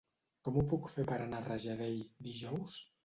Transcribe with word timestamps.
Com 0.47 0.55
ho 0.57 0.63
puc 0.71 0.89
fer 0.93 1.05
per 1.11 1.17
anar 1.25 1.41
a 1.43 1.49
Rajadell 1.49 2.01
dijous? 2.29 2.81